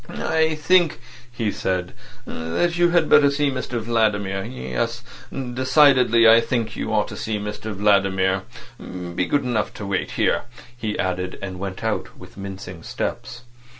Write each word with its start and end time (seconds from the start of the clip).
"I 0.17 0.55
think," 0.55 0.99
he 1.31 1.51
said, 1.51 1.93
"that 2.25 2.75
you 2.75 2.89
had 2.89 3.07
better 3.07 3.29
see 3.29 3.51
Mr 3.51 3.79
Vladimir. 3.79 4.43
Yes, 4.43 5.03
decidedly 5.31 6.27
I 6.27 6.41
think 6.41 6.75
you 6.75 6.91
ought 6.91 7.07
to 7.09 7.15
see 7.15 7.37
Mr 7.37 7.71
Vladimir. 7.75 8.41
Be 8.79 9.27
good 9.27 9.43
enough 9.43 9.75
to 9.75 9.85
wait 9.85 10.13
here," 10.13 10.45
he 10.75 10.97
added, 10.97 11.37
and 11.39 11.59
went 11.59 11.83
out 11.83 12.17
with 12.17 12.35
mincing 12.35 12.81
steps. 12.81 13.43